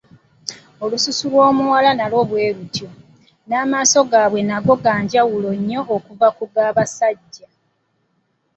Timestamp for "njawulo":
5.03-5.49